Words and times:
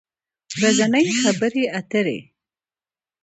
ورځنۍ 0.57 1.05
خبری 1.21 1.63
اتری 1.79 2.19